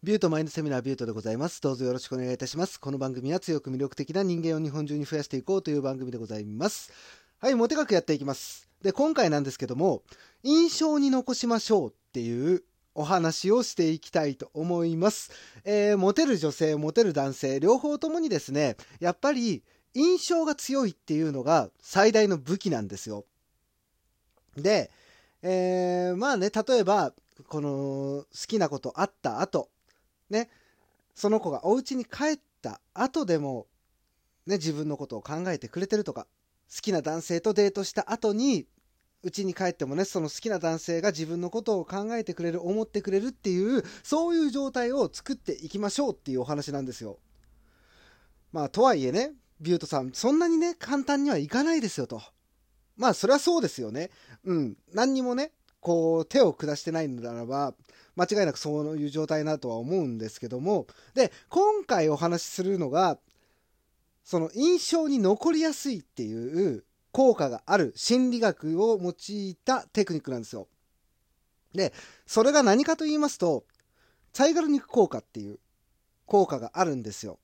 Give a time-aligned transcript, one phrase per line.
[0.00, 1.60] ビュートマインドセミナービュートでございます。
[1.60, 2.78] どうぞよろしくお願いいたします。
[2.78, 6.92] この番組は強く魅力的な人間を日本中に増やしていこうという番組でございます。
[7.40, 8.68] はい、モテ学やっていきます。
[8.80, 10.04] で、今回なんですけども、
[10.44, 12.62] 印象に残しましょうっていう
[12.94, 15.32] お話をしていきたいと思います。
[15.64, 23.24] えー、モテる女性、モテる男性、両方ともにですね、やっぱり印象が強いっていうのが最大の武器なんですよ。
[24.56, 24.92] で、
[25.42, 27.12] えー、まあね、例えば、
[27.48, 29.70] この好きなことあった後、
[30.30, 30.50] ね、
[31.14, 33.66] その子がお家に帰った後でも、
[34.46, 36.26] ね、自分のことを考えてくれてるとか、
[36.74, 38.66] 好きな男性とデートした後に、
[39.22, 47.18] 家に帰ってもね、その好きな男性が自分のことを考えてくれる、思ってくれるっていう、そういう状態を作っていきましょうっていうお話なんですよ。
[48.52, 52.22] まあ、とはいえね、ビュートさん、そんなにね、簡単にはいかないですよと。
[52.96, 54.10] まあ、それはそうですよね。
[54.44, 54.76] うん。
[54.92, 57.74] 何にもね、こう、手を下してないのならば、
[58.18, 63.16] 間違いなくそういう状態だとは思うんですけども、で、今回お話しするのが、
[64.24, 70.66] その印象に残りやすいっていう効果がある心理学を用いたテクニックなんですよ。
[71.72, 71.92] で、
[72.26, 73.64] それが何かと言いますと、
[74.32, 75.60] ツァイガルニク効果っていう
[76.26, 77.38] 効果があるんですよ。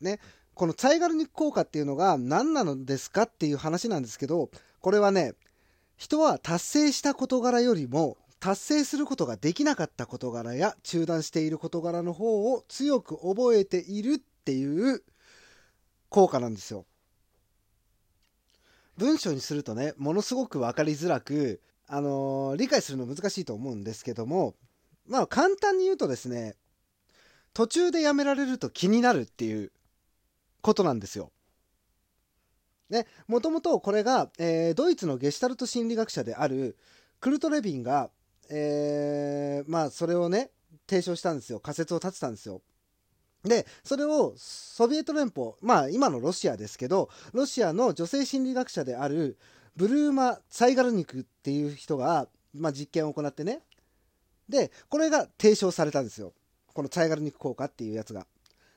[0.00, 0.18] ね。
[0.54, 4.50] このツァイガルニク効果っていうのが何なのですかっていう話なんですけど、
[4.80, 5.34] これはね、
[5.96, 15.02] 人は達成した事柄よりも達成することができなかった事柄や中断している事柄の方を強く覚えているっていう
[16.10, 16.86] 効果なんですよ。
[18.96, 24.54] 文章にするとね、ものすごく分かりづらく、あのー理解するの難しいと思うんですけども、
[25.08, 26.54] まあ簡単に言うとですね、
[27.52, 29.72] 途中でやめられると気になるっていう
[30.60, 31.32] ことなんですよ。
[32.90, 36.76] ね、もともとこれが、えードイツのゲシュタルト心理学者である
[37.18, 38.12] クルト・レビンが、
[38.50, 40.50] えーまあそれをね
[40.88, 41.60] 提唱したんですよ。
[41.60, 42.62] 仮説を立てたんですよ。
[43.44, 49.38] でそれをソビエト連邦まあ今のロシアですけどロシアの女性心理学者である
[49.76, 53.60] ブルーマ・サイガルニクっていう人が、まあ、実験を行ってね。
[54.48, 56.32] でこれが提唱されたんですよ。
[56.72, 58.26] このサイガルニク効果っていうやつが。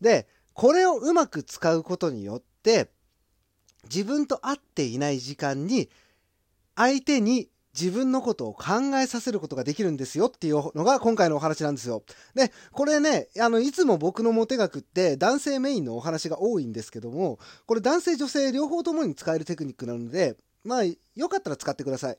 [0.00, 2.90] でこれをうまく使うことによって
[3.84, 5.88] 自分と会っていない時間に
[6.76, 7.48] 相手に
[7.78, 12.02] 自分のことを考えさせることができるんですよっていうのが今回のお話なんですよ。
[12.34, 22.18] で、これね、あの、いつも僕のモテ学って男性メインのお話が多いんですけども、これ男性女性両方ともに使えるテクニックなので、まあ、よかったら使ってください。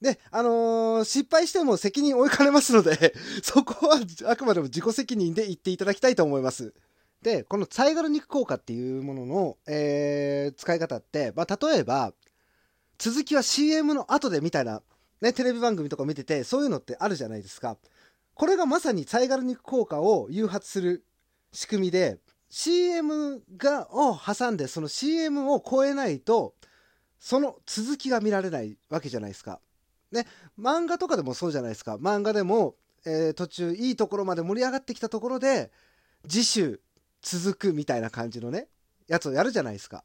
[0.00, 6.74] で、あのー失敗しても責任追いかねますので、 そこはあくまでも自己責任で言っていただきたいと思います。
[7.22, 12.12] で、このサイガルニク効果っていうものの、えー使い方って、まあ、例えば、
[12.98, 14.82] 続きは CM の後でみたいな、
[15.20, 17.76] ね、テレビ番組とか見てて、そういうのってあるじゃないですか。
[18.34, 21.04] これがまさにサイガルニク効果を誘発する
[21.52, 22.18] 仕組みで、
[22.50, 26.54] CM が、を挟んで、その CM を超えないと、
[27.18, 29.60] その続きが見られないわけじゃないですか。
[30.12, 30.26] ね、
[30.58, 31.96] 漫画とかでもそうじゃないですか。
[31.96, 32.76] 漫画でも、
[33.06, 35.72] えー途中いいところまで盛り上がってきたところで、
[36.28, 36.80] 次週
[37.22, 38.68] 続くみたいな感じのね、
[39.08, 40.04] やつをやるじゃないですか。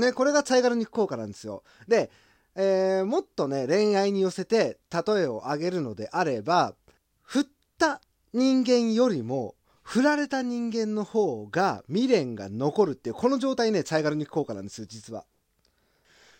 [0.00, 1.62] ね、これがサイガルニク効果なんですよ。
[1.86, 2.10] で、
[2.54, 6.74] えーもっとね、恋愛に寄せて例えを挙げるのであれば、
[7.22, 7.44] 振っ
[7.78, 8.00] た
[8.32, 15.24] 人間よりも、振られた人間の方が未練が残るっていう、この状態ね、サイガルニク効果なんですよ、実は。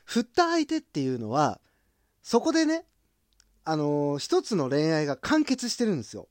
[0.04, 1.60] 振った相手っていうのは、
[2.22, 2.84] そこでね、
[3.64, 6.28] あのー一つの恋愛が完結してるんですよ。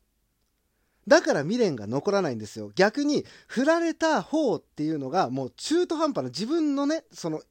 [1.07, 2.71] だから未練が残らないんですよ。
[2.75, 7.41] 逆に、振られた方っていうのがもう中途半端な自分のね、その、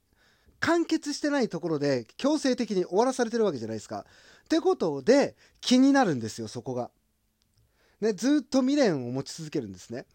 [0.61, 4.07] 完結してないところで強制的に終わらされてるわけじゃないですか。
[4.45, 6.91] ってことで、気になるんですよ、そこが。
[8.01, 10.07] ね、ずっと未練を持ち続けるんですね。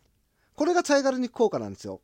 [0.55, 2.01] これがサイガルニ効果なんですよ。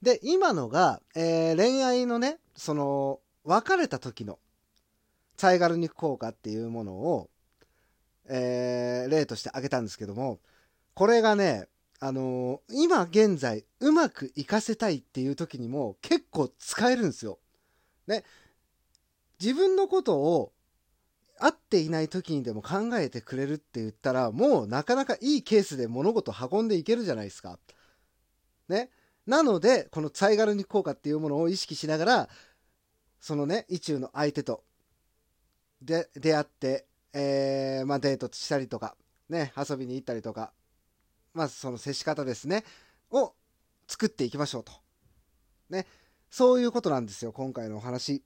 [0.00, 4.38] で、今のが、えー恋愛のね、その、別れた時の、
[5.36, 7.30] サイガルニ効果っていうものを、
[8.28, 10.38] えー例として挙げたんですけども、
[10.98, 11.68] これがね、
[12.00, 17.38] あのー今現在、うまくいかせたいっていう時にも結構使えるんですよ。
[18.08, 18.24] ね。
[19.40, 20.52] 自分のことを
[21.38, 27.60] 会っていない時にでも考えてくれるって言ったら、もうなかなかいいケースで物事運んでいけるじゃないですか。
[28.68, 28.90] ね。
[29.24, 32.28] なので、このサイガルニ効果っていうものを意識しながら、
[33.20, 34.64] そのね、意中の相手と
[35.80, 38.96] で出会って、えーまあ、デートしたりとか、
[39.28, 40.52] ね、遊びに行ったりとか、
[41.38, 42.64] まあ、その接し方ですね、
[43.12, 43.32] を
[43.86, 44.72] 作っていきましょうと。
[45.70, 45.86] ね。
[46.30, 48.24] そういうことなんですよ、今回のお話。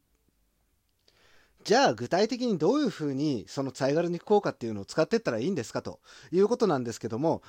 [1.62, 6.00] じゃあ、具体的にどういうふうに、そのサイガルニク効果っていうのを使っていったらいいんですかと
[6.32, 7.42] いうことなんですけども、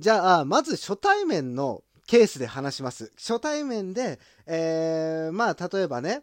[0.00, 3.12] じゃあ、まず初対面のケースで話します。
[3.16, 6.22] 初対面で、えー、まあ、例えばね、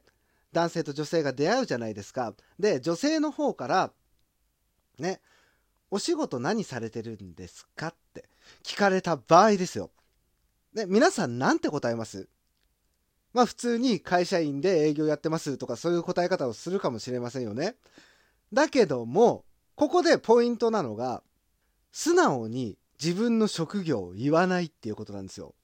[0.51, 2.33] 男性と女性が出会うじゃないですか。
[2.57, 3.93] で、女性の方から、
[4.97, 5.21] ね、
[5.93, 8.27] お仕事何されてるんですかって
[8.63, 9.91] 聞かれた場合ですよ。
[10.73, 12.27] で、皆さんなんて答えます？
[13.33, 17.75] まあ普通に会社員で営業やってますとかそういう答え方をするかもしれませんよね。
[18.51, 19.45] だけども、
[19.75, 21.23] ここでポイントなのが、
[21.91, 25.55] 素直に自分の職業を言わないっていうことなんですよ。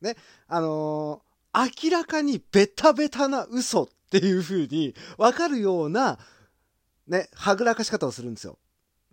[0.00, 0.16] ね。
[0.46, 6.18] あのー、明らかにベタベタな嘘っていう風に分かるような、
[7.08, 8.58] ね、はぐらかし方をするんですよ。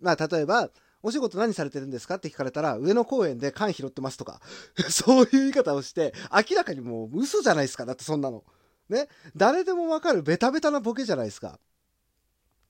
[0.00, 0.70] まあ、例えば、
[1.02, 2.16] お仕事何されてるんですか？
[2.16, 4.40] って聞かれたら、上野公園で缶拾ってますとか、
[4.90, 7.86] そういう言い方をして、明らかにもう嘘じゃないですか。
[7.86, 8.44] だってそんなの。
[8.88, 9.08] ね。
[9.36, 11.58] 誰でもわかるベタベタなボケじゃないですか。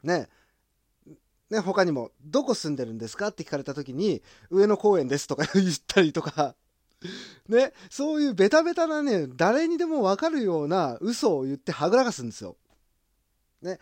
[0.02, 0.28] ね。
[1.50, 3.28] ね、他にも、どこ住んでるんですか？
[3.28, 6.54] って聞かれた時に、上野公園ですとか 言ったりとか、
[7.48, 12.56] ね、そういうベタベタなね、誰にでもわかるような嘘を言ってはぐらかすんですよ。
[13.62, 13.80] ね。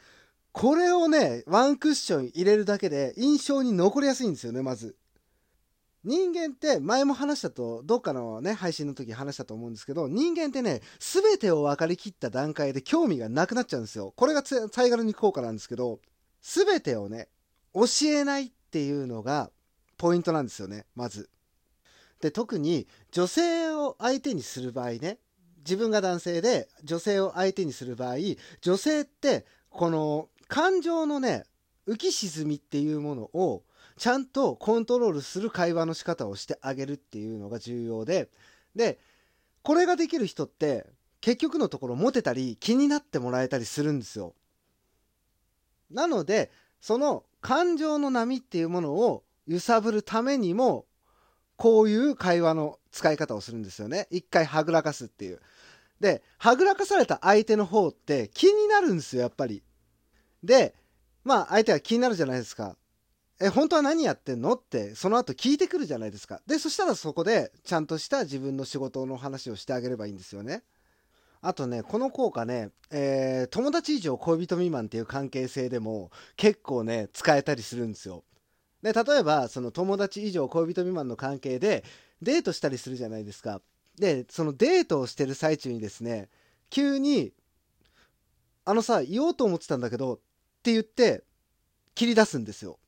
[0.58, 4.96] これをね、ワンクッション入れるだけで印象に残りやすいんですよね、まず。
[6.02, 14.12] 人間って前も話したと、どっかのね、配信の時話したと思うんですけど、人間ってね、全てを分かりきった段階で興味がなくなっちゃうんですよ。
[14.16, 16.00] これがサイガルニ効果なんですけど、
[16.42, 17.28] 全てをね、
[17.72, 19.52] 教えないっていうのが
[19.96, 21.30] ポイントなんですよね、まず。
[22.20, 25.20] で、特に女性を相手にする場合ね、
[25.58, 28.16] 自分が男性で女性を相手にする場合、
[28.60, 31.44] 女性ってこの感情のね、
[31.86, 33.62] 浮き沈みっていうものを
[33.96, 38.28] ちゃんとコントロールする会話の仕方をしてあげるっていうのが重要で、
[38.74, 38.98] で、
[39.62, 40.86] これができる人って
[41.20, 44.34] 結局のところモテたり気になってもらえたりするんですよ。
[45.90, 50.86] なので、その感情の波っていうものを揺さぶるためにも、
[51.56, 54.06] こういう会話の使い方をするんですよね。
[54.10, 55.40] 一回はぐらかすっていう。
[55.98, 59.62] で、はぐらかされた相手の方って気になるんですよ、やっぱり。
[60.42, 60.74] で、
[61.24, 62.76] まあ相手は気になるじゃないですか。
[63.40, 64.54] え、本当は何やってんの？
[64.54, 66.40] って、その後聞いてくるじゃないですか。
[66.46, 70.64] で、そしたらそこで、ちゃんとした自分の仕事の話をしてあげればいいんですよね。
[71.40, 78.24] あとね、この効果ね、えー、友達以上恋人未満っていう関係性でも結構ね、使えたりするんですよ。
[78.82, 81.84] で、例えば、その友達以上恋人未満の関係で
[82.20, 83.60] デートしたりするじゃないですか。
[83.96, 86.28] で、そのデートをしてる最中にですね、
[86.70, 87.32] 急に、
[88.64, 90.18] あのさ、言おうと思ってたんだけど、
[90.58, 91.24] って言って
[91.94, 92.78] 切り出すんですよ。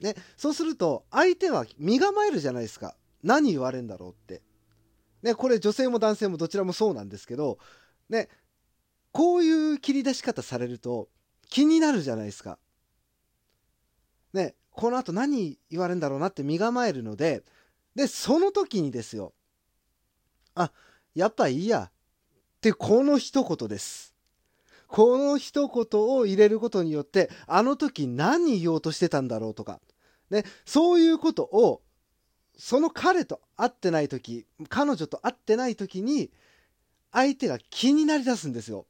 [0.00, 4.42] ね、そうすると相手は身構えるじゃないですか何言われんだろうって。
[5.22, 7.58] ね、これ女性も男性もどちらもそうなんですけど、
[8.10, 8.28] ね、
[9.12, 11.08] こういう切り出し方されると
[11.48, 12.58] 気になるじゃないですか。
[14.32, 17.44] ね、この後何言われるんだろうなって身構えるので、
[17.94, 19.32] で、その時にですよ。
[20.54, 20.72] あ、
[21.14, 21.90] やっぱいいや。
[21.90, 24.13] ってこの一言です。
[24.94, 29.80] この一言を入れることによって、あの時何言おうとしてたんだろうとか、
[30.30, 31.82] ね、そういうことを、
[32.56, 36.30] その彼と会ってない時、彼女と会ってない時に、
[37.10, 38.86] 相手が気になりだすんですよ。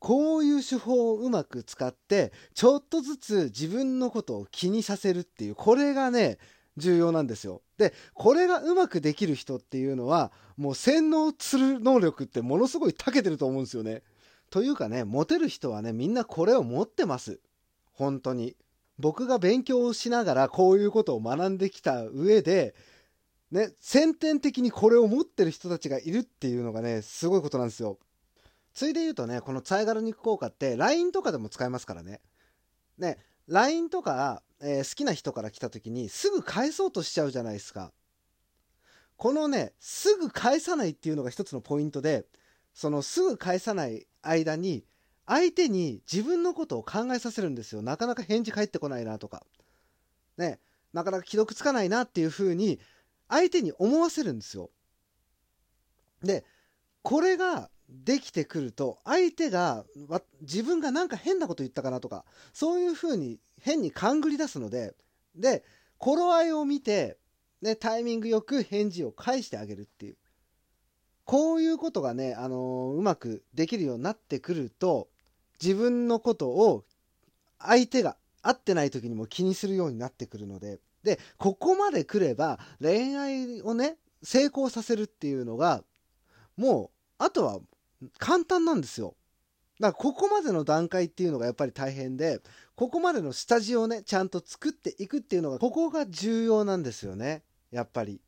[0.00, 6.38] こういう手法をうまく使って、ちょっとずつ自分のことを気にさせるっていう、これがね、
[6.76, 7.62] 重要なんですよ。
[7.76, 14.02] で、これがうまくできる人っていうのは、もう洗脳する能力ってものすごい長けてると思うんですよね。
[14.50, 17.40] というかね、モテる人はね、みんなこれを持ってます。
[17.92, 18.56] 本当に。
[18.98, 22.74] 僕が勉強をしながらこういうことを学んできた上で、
[23.50, 27.98] ね、先天的にこれを持ってる人たちがいるっていうのがね、すごいことなんですよ。
[28.72, 32.20] ついで言うとね、このツァイガルニク効果って LINE とかでも使えますからね。
[32.98, 33.18] ね、
[33.48, 37.92] LINE とかえー、好きな人から来た時にすぐ返そうとしちゃうじゃないですか。
[39.16, 42.24] このね、すぐ返さないっていうのが一つのポイントで、
[42.72, 44.84] そのすぐ返さない間に、
[45.26, 47.82] 相手に自分のことを考えさせるんですよ。
[47.82, 49.44] なかなか返事返ってこないなとか。
[50.36, 50.58] ね、
[50.92, 52.80] なかなか既読つかないなっていう風に、
[53.28, 54.70] 相手に思わせるんですよ。
[56.22, 56.44] で、
[57.02, 57.70] これが
[58.04, 59.84] できてくると、相手が、
[60.40, 64.94] 自分がなんか変なこと言ったかなとか、そういう風に変に勘ぐり出すので、
[65.34, 65.64] で、
[65.98, 67.18] 頃合いを見て、
[67.60, 70.16] ね、タイミングよく返事を返してあげるっていう。
[71.24, 75.08] こういうことがね、あのー、うまくできるようになってくると、
[75.62, 76.84] 自分のことを
[77.60, 85.84] 相手が会ってない時にも気にするようになってくるので、で、ここまで来れば恋愛をね、成功させるっていうのが、
[86.56, 87.60] もう、あとは
[88.18, 89.16] 簡単なんですよ。
[89.80, 92.40] だからここまでの段階っていうのがやっぱり大変で、
[92.74, 97.42] ここまでの下地をね、ちゃんと作っていくっていうのが、ここが重要なんですよね。
[97.70, 98.20] やっぱり。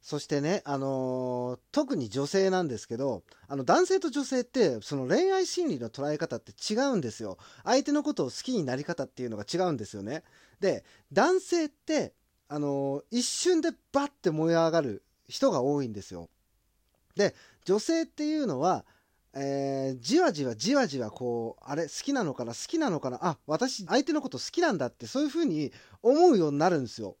[0.00, 7.36] そしてね、あのー、特に女性なんですけど、あの男性と女性ってその恋愛心理の捉え方って違うんですよ。
[7.64, 10.22] 相手のことを好きになり方っていうのが違うんですよね。
[10.60, 12.14] で、男性って、
[12.48, 16.30] あのー、一瞬でバッて燃え上がる人が多いんですよ。
[17.18, 17.34] で、
[17.64, 18.86] 女性っていうのは、
[19.34, 25.72] えー、じわじわじわじわこう、あれ好きなのかな好きなのかなあ、私相手のこと好きなんだってそういうふうに
[26.02, 27.16] 思うようになるんですよ。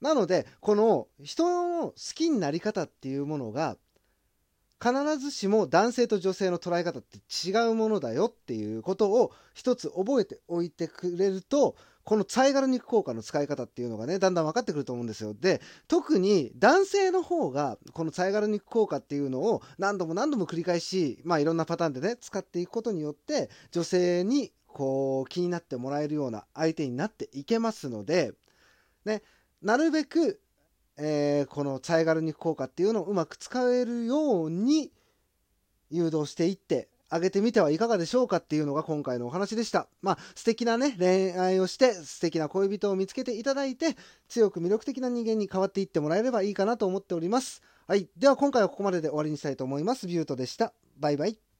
[0.00, 1.44] なので、この人
[1.82, 3.76] の好きになり方っていうものが、
[4.82, 15.34] 必ずしも男性と女性の捉え方って違うものだよっていうことを一つ覚えておいてくれると、このサイガル肉効果の使い方っていうのがね、だんだん分かってくると思うんですよ。
[15.34, 28.32] で、特に男性の方が、このサイガル肉効果っていうのを何度も何度も繰り返し、まあいろんなパターンでね、使っていくことによって、女性にこう気になってもらえるような相手になっていけますので、
[29.04, 29.22] ね、
[29.60, 30.40] なるべく、
[30.96, 34.90] えー、このサイガル肉効果っていうのをうまく使えるように
[35.90, 39.86] 誘導していってあげてみてはいかがでしょうかっていうのが今回のお話でした。
[40.00, 43.96] まあ素敵なね恋愛をして素敵な恋人を見つけていただいて
[44.28, 47.60] 強く魅力的な人間に変わっていってもらえればいいかなと思っております。
[47.86, 48.08] はい。
[48.16, 50.06] では今回はここまでで終わりにしたいと思います。
[50.06, 50.72] ビュートでした。
[50.98, 51.51] バイバイ。